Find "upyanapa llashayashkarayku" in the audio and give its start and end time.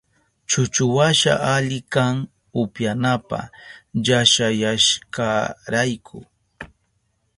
2.61-6.17